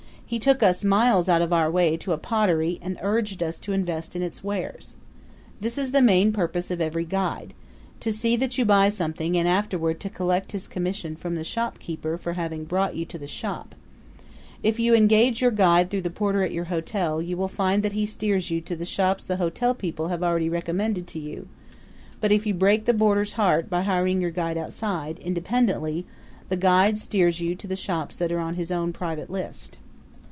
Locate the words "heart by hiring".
23.33-24.21